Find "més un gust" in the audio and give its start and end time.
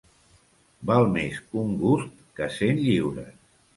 1.17-2.27